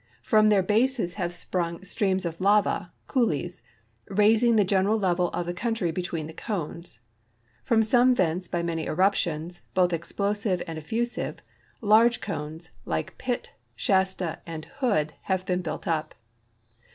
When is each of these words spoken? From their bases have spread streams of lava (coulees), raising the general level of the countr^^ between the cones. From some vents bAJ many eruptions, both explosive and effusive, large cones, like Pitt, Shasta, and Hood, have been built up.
From 0.23 0.49
their 0.49 0.63
bases 0.63 1.13
have 1.21 1.31
spread 1.31 1.85
streams 1.85 2.25
of 2.25 2.41
lava 2.41 2.91
(coulees), 3.07 3.61
raising 4.07 4.55
the 4.55 4.63
general 4.65 4.97
level 4.97 5.27
of 5.29 5.45
the 5.45 5.53
countr^^ 5.53 5.93
between 5.93 6.25
the 6.25 6.33
cones. 6.33 7.01
From 7.63 7.83
some 7.83 8.15
vents 8.15 8.47
bAJ 8.47 8.65
many 8.65 8.85
eruptions, 8.87 9.61
both 9.75 9.93
explosive 9.93 10.63
and 10.65 10.79
effusive, 10.79 11.43
large 11.81 12.19
cones, 12.19 12.71
like 12.83 13.19
Pitt, 13.19 13.51
Shasta, 13.75 14.39
and 14.47 14.65
Hood, 14.79 15.13
have 15.25 15.45
been 15.45 15.61
built 15.61 15.87
up. 15.87 16.15